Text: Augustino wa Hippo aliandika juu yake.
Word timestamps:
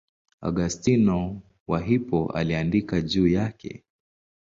Augustino 0.41 1.41
wa 1.67 1.79
Hippo 1.81 2.31
aliandika 2.33 3.01
juu 3.01 3.27
yake. 3.27 3.83